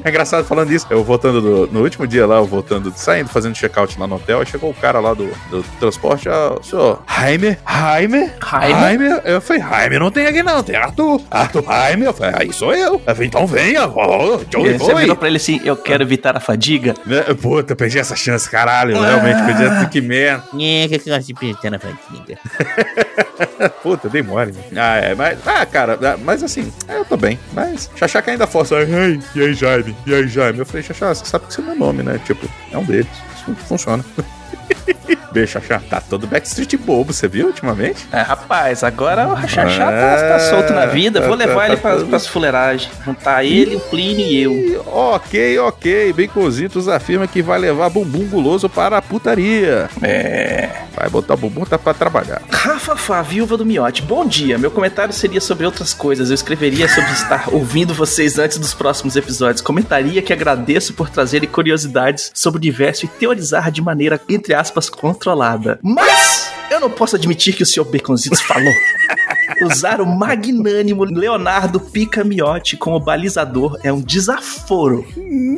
[0.04, 0.86] É engraçado falando isso.
[0.90, 4.40] Eu voltando do- no último dia lá, eu voltando, saindo, fazendo check-out lá no hotel,
[4.40, 9.20] aí chegou o cara lá do, do transporte, ah, senhor, Jaime, Jaime, Jaime?
[9.24, 11.20] Eu falei, Jaime não tem aqui não, tem Arthur.
[11.30, 12.04] Arthur Jaime.
[12.04, 12.94] Eu falei, aí sou eu.
[13.06, 16.40] Eu falei, então venha, oh, Joey Você virou pra ele assim, eu quero evitar a
[16.40, 16.94] fadiga.
[17.04, 18.96] Né, Puta, eu perdi essa chance, caralho.
[18.96, 20.44] Eu realmente perdi essa que merda.
[20.58, 22.38] É, que eu gosto de pensar na fadiga.
[23.82, 24.52] Puta, dei mole.
[24.52, 24.62] né?
[24.76, 25.38] Ah, é, mas.
[25.46, 27.38] Ah, cara, ah, mas assim, eu tô bem.
[27.52, 27.90] Mas
[28.22, 28.76] que ainda força.
[28.76, 29.96] Ai, e aí, Jaime?
[30.06, 30.58] E aí, Jaime?
[30.60, 32.20] Eu falei, Xaxá, você sabe que você é meu nome, né?
[32.24, 33.08] Tipo, é um deles.
[33.36, 34.04] Isso funciona.
[35.32, 35.80] Beijo, Xaxá.
[35.88, 38.06] Tá todo Backstreet bobo, você viu ultimamente?
[38.10, 39.60] É, rapaz, agora o tá,
[39.92, 41.20] É, tá solto na vida.
[41.20, 42.90] Vou tá- levar tá ele pra, tudo- pras fuleiragens.
[43.04, 44.42] Juntar ele, o Plínio e
[44.74, 44.82] eu.
[44.86, 46.12] Ok, ok.
[46.14, 49.88] Baconzitos afirma que vai levar bumbum guloso para a putaria.
[50.02, 50.70] É.
[50.96, 52.40] Vai botar o bumbum tá pra trabalhar.
[52.50, 54.02] Rafa Fá, viúva do Miote.
[54.02, 54.58] Bom dia.
[54.58, 56.30] Meu comentário seria sobre outras coisas.
[56.30, 59.60] Eu escreveria sobre estar ouvindo vocês antes dos próximos episódios.
[59.60, 64.90] Comentaria que agradeço por trazerem curiosidades sobre o universo e teorizar de maneira, entre aspas,
[64.90, 65.78] controlada.
[65.82, 67.84] Mas eu não posso admitir que o Sr.
[67.84, 68.72] Baconzitos falou.
[69.62, 75.04] Usar o magnânimo Leonardo Pica Miotti como balizador é um desaforo.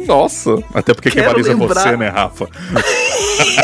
[0.07, 0.57] Nossa.
[0.73, 2.49] Até porque quem Quero baliza lembrar- você, né, Rafa?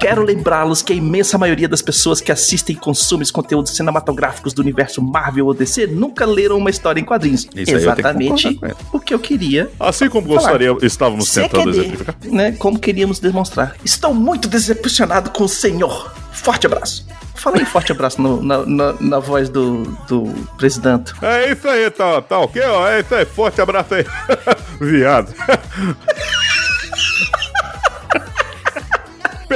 [0.00, 4.54] Quero lembrá-los que a imensa maioria das pessoas que assistem e consomem os conteúdos cinematográficos
[4.54, 7.42] do universo Marvel ou DC nunca leram uma história em quadrinhos.
[7.54, 8.60] Isso que Exatamente ele.
[8.92, 10.40] o que eu queria, Assim como Falar.
[10.40, 12.16] gostaria, estávamos tentando CQD, exemplificar.
[12.24, 12.52] né?
[12.52, 13.76] Como queríamos demonstrar.
[13.84, 16.10] Estou muito decepcionado com o senhor.
[16.32, 17.06] Forte abraço.
[17.34, 20.24] Fala aí, forte abraço no- na, na- na voz do, do
[20.58, 21.12] presidente.
[21.22, 22.60] É isso aí, tá, tá ok?
[22.62, 24.04] Ó, é isso aí, forte abraço aí.
[24.80, 25.32] Viado.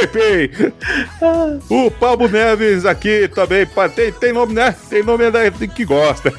[0.07, 0.73] Pepe!
[1.69, 3.67] O Pablo Neves aqui também.
[3.95, 4.75] Tem, tem nome, né?
[4.89, 6.33] Tem nome da, que gosta.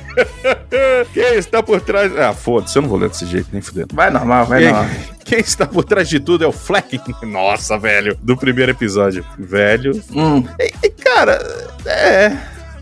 [1.13, 2.15] Quem está por trás.
[2.17, 3.87] Ah, foda-se, eu não vou ler desse jeito, nem fudendo.
[3.93, 4.91] Vai normal, vai Quem, normal.
[5.25, 6.99] quem está por trás de tudo é o Fleck.
[7.23, 8.17] Nossa, velho.
[8.21, 9.25] Do primeiro episódio.
[9.37, 9.99] Velho.
[10.13, 11.39] Hum, E, e, cara,
[11.85, 12.31] é.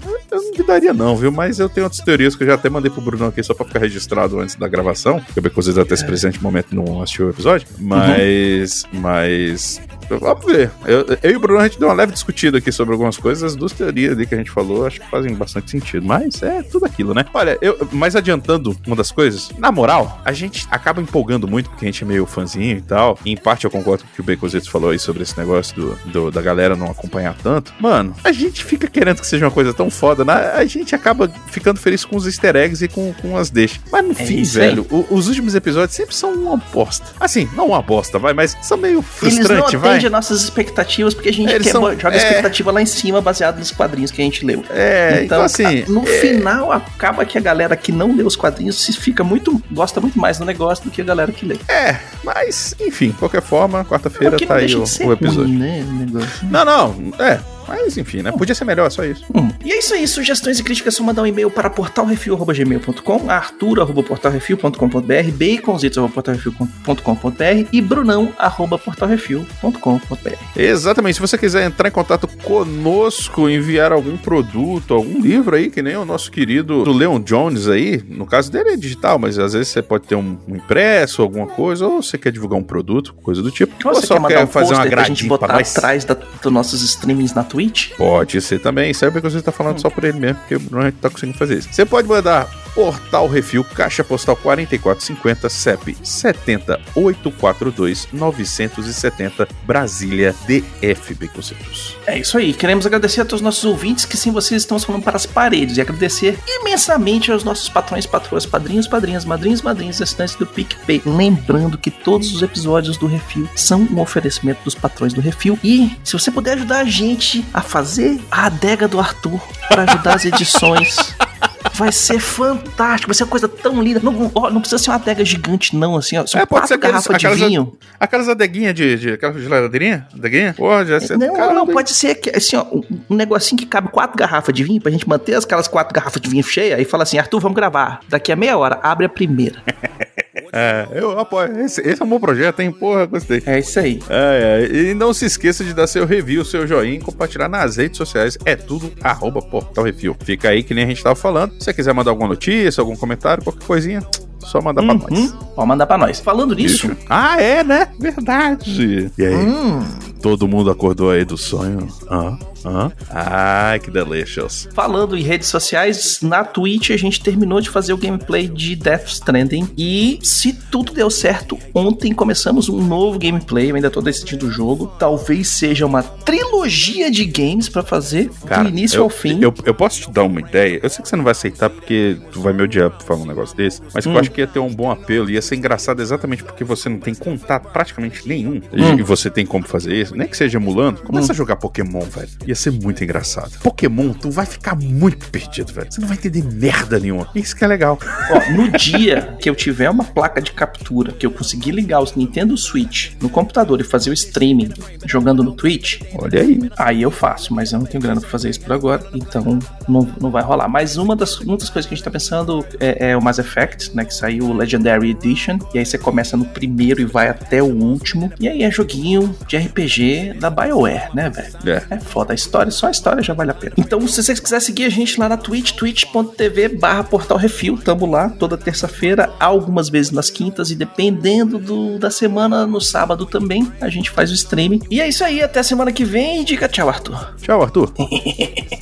[0.05, 1.31] Eu não duvidaria, não, viu?
[1.31, 3.65] Mas eu tenho outras teorias que eu já até mandei pro Bruno aqui só pra
[3.65, 5.21] ficar registrado antes da gravação.
[5.21, 7.67] Porque o Becozes até esse presente momento não assistiu o episódio.
[7.79, 8.83] Mas.
[8.91, 9.81] Mas.
[10.09, 10.71] Vamos ver.
[10.85, 13.43] Eu, eu e o Bruno a gente deu uma leve discutida aqui sobre algumas coisas.
[13.43, 16.05] As duas teorias ali que a gente falou acho que fazem bastante sentido.
[16.05, 17.25] Mas é tudo aquilo, né?
[17.33, 21.85] Olha, eu, mas adiantando uma das coisas, na moral, a gente acaba empolgando muito porque
[21.85, 23.17] a gente é meio fãzinho e tal.
[23.25, 25.75] E em parte eu concordo com o que o Baconzitos falou aí sobre esse negócio
[25.75, 27.73] do, do- da galera não acompanhar tanto.
[27.79, 30.51] Mano, a gente fica querendo que seja uma coisa tão foda, né?
[30.55, 33.79] A gente acaba ficando feliz com os easter eggs e com, com as deixas.
[33.91, 37.05] Mas no É fim, velho, o- os últimos episódios sempre são uma bosta.
[37.19, 39.92] Assim, não uma bosta, vai, mas são meio frustrantes, vai.
[39.93, 42.17] Atendem a nossas expectativas porque a gente quer, são- joga a é.
[42.17, 44.63] expectativa lá em cima baseado nos quadrinhos que a gente leu.
[44.69, 45.83] É, então, assim.
[45.83, 49.23] a- no é- final acaba que a galera que não lê os quadrinhos se fica
[49.23, 51.57] muito gosta muito mais do negócio do que a galera que lê.
[51.67, 55.43] É, mas, enfim, qualquer forma, quarta-feira tá aí o, o episódio.
[55.43, 56.45] ruim, né, o.
[56.45, 57.39] Não, não, é.
[57.67, 58.31] Mas enfim, né?
[58.31, 59.25] Podia ser melhor, só isso.
[59.33, 59.49] Hum.
[59.63, 65.31] E é isso aí, sugestões e críticas é só mandar um e-mail para portalrefil.gmail.com, arthur.portalrefil.com.br,
[65.31, 70.37] baconzitos.portalrefil.com.br e brunão.portalrefil.com.br.
[70.55, 71.15] Exatamente.
[71.15, 75.95] Se você quiser entrar em contato conosco, enviar algum produto, algum livro aí, que nem
[75.95, 79.69] o nosso querido do Leon Jones aí, no caso dele é digital, mas às vezes
[79.69, 83.41] você pode ter um, um impresso, alguma coisa, ou você quer divulgar um produto, coisa
[83.41, 83.73] do tipo.
[83.87, 85.77] Ou você quer mandar um fazer uma pôster pra gente botar pra nós.
[85.77, 87.91] atrás da, dos nossos streamings na Twitch?
[87.95, 88.91] Pode ser também.
[88.95, 91.37] Sabe que você tá falando só por ele mesmo, porque não a gente tá conseguindo
[91.37, 91.69] fazer isso.
[91.71, 101.97] Você pode mandar Portal Refil, Caixa Postal 4450, CEP 70842 970, Brasília, DF, Beconcetos.
[102.07, 105.03] É isso aí, queremos agradecer a todos os nossos ouvintes que sem vocês estamos falando
[105.03, 110.35] para as paredes e agradecer imensamente aos nossos patrões, patroas, padrinhos, padrinhas, madrinhos, madrinhas, assinantes
[110.35, 111.01] do PicPay.
[111.05, 115.97] Lembrando que todos os episódios do Refil são um oferecimento dos patrões do Refil e
[116.03, 120.25] se você puder ajudar a gente a fazer a adega do Arthur para ajudar as
[120.25, 120.95] edições
[121.75, 123.99] Vai ser fantástico, vai ser uma coisa tão linda.
[124.03, 126.25] Não, ó, não precisa ser uma adega gigante, não, assim, ó.
[126.25, 127.75] São É, pode ser garrafas de aquelas, vinho.
[127.99, 129.09] aquelas adeguinhas de, de.
[129.13, 130.07] Aquela geladeirinha?
[130.13, 130.53] Adeguinha?
[130.55, 131.17] Pô, já sei.
[131.17, 134.53] Não, caramba, não, pode ser que, assim, ó, um- um negocinho que cabe quatro garrafas
[134.53, 137.39] de vinho, pra gente manter aquelas quatro garrafas de vinho cheias e fala assim, Arthur,
[137.39, 138.01] vamos gravar.
[138.07, 139.61] Daqui a meia hora, abre a primeira.
[140.55, 141.59] É, eu apoio.
[141.61, 142.71] Esse, esse é um bom projeto, hein?
[142.71, 143.41] Porra, gostei.
[143.45, 143.99] É isso aí.
[144.07, 144.75] É, é.
[144.91, 148.37] E não se esqueça de dar seu review, seu joinha e compartilhar nas redes sociais.
[148.45, 150.15] É tudo arroba Portal Review.
[150.23, 151.53] Fica aí que nem a gente tava falando.
[151.53, 154.01] Se você quiser mandar alguma notícia, algum comentário, qualquer coisinha,
[154.39, 155.11] só mandar pra nós.
[155.11, 156.19] Hum, pode mandar pra nós.
[156.19, 156.97] Falando nisso, Isso.
[157.09, 157.87] Ah, é, né?
[157.99, 159.11] Verdade.
[159.17, 159.33] E aí?
[159.35, 159.83] hum,
[160.21, 161.87] Todo mundo acordou aí do sonho?
[162.09, 162.37] Hã?
[162.65, 162.91] Hã?
[163.09, 164.67] Ai, que delicious.
[164.73, 169.07] falando em redes sociais, na Twitch a gente terminou de fazer o gameplay de Death
[169.07, 169.69] Stranding.
[169.77, 173.71] E se tudo deu certo, ontem começamos um novo gameplay.
[173.71, 174.87] Eu ainda tô decidindo o jogo.
[174.99, 178.29] Talvez seja uma trilogia de games pra fazer
[178.61, 179.39] do início eu, ao fim.
[179.41, 180.79] Eu, eu posso te dar uma ideia?
[180.81, 183.25] Eu sei que você não vai aceitar porque tu vai me odiar por falar um
[183.25, 184.13] negócio desse, mas Hum.
[184.13, 186.99] eu acho que ia ter um bom apelo, ia ser engraçado exatamente porque você não
[186.99, 188.97] tem contato praticamente nenhum Hum.
[188.99, 191.01] e você tem como fazer isso, nem que seja emulando.
[191.01, 192.29] Começa a jogar Pokémon, velho.
[192.45, 193.51] Ia ser muito engraçado.
[193.59, 195.87] Pokémon, tu vai ficar muito perdido, velho.
[195.91, 197.27] Você não vai entender merda nenhuma.
[197.35, 197.99] Isso que é legal.
[198.31, 202.15] Ó, no dia que eu tiver uma placa de captura, que eu conseguir ligar os
[202.15, 204.69] Nintendo Switch no computador e fazer o streaming
[205.05, 206.59] jogando no Twitch, Olha aí.
[206.77, 210.07] aí eu faço, mas eu não tenho grana pra fazer isso por agora, então não,
[210.19, 210.67] não vai rolar.
[210.67, 213.39] Mas uma das, uma das coisas que a gente tá pensando é, é o Mass
[213.39, 214.05] Effect, né?
[214.05, 217.67] Que saiu o Legendary Edition, e aí você começa no primeiro e vai até o
[217.67, 221.53] último, e aí é joguinho de RPG da BioWare, né, velho?
[221.65, 221.83] É.
[221.95, 223.73] É foda a história, só a história já vale a pena.
[223.77, 228.05] Então, se vocês quiserem seguir a gente lá na Twitch, twitch.tv barra Portal Refil, tamo
[228.05, 233.71] lá toda terça-feira, algumas vezes nas quintas e dependendo do, da semana, no sábado também,
[233.81, 234.81] a gente faz o streaming.
[234.89, 236.43] E é isso aí, até semana que vem.
[236.43, 237.33] Diga tchau, Arthur.
[237.41, 237.93] Tchau, Arthur.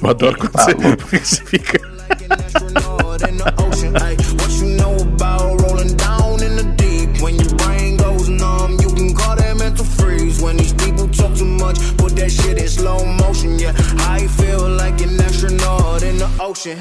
[0.01, 0.73] Eu adoro quando você,
[1.17, 1.79] você fica.
[9.71, 11.77] mental freeze when these people talk too much.
[11.97, 13.73] Put that shit in slow motion, yeah.
[13.99, 16.77] I feel like an astronaut in the ocean.